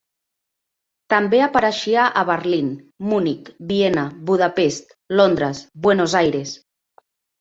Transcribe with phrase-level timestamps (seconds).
[1.13, 2.71] També apareixia a Berlín,
[3.11, 6.57] Munic, Viena, Budapest, Londres, Buenos Aires.